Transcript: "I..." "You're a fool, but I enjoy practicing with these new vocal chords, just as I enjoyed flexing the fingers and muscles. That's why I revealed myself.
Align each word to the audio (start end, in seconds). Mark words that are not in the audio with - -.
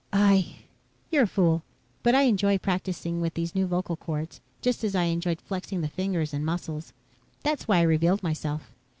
"I..." 0.11 0.55
"You're 1.11 1.25
a 1.25 1.27
fool, 1.27 1.61
but 2.01 2.15
I 2.15 2.23
enjoy 2.23 2.57
practicing 2.57 3.21
with 3.21 3.35
these 3.35 3.53
new 3.53 3.67
vocal 3.67 3.95
chords, 3.95 4.41
just 4.63 4.83
as 4.83 4.95
I 4.95 5.03
enjoyed 5.03 5.39
flexing 5.41 5.81
the 5.81 5.87
fingers 5.87 6.33
and 6.33 6.43
muscles. 6.43 6.91
That's 7.43 7.67
why 7.67 7.77
I 7.77 7.81
revealed 7.83 8.23
myself. 8.23 8.71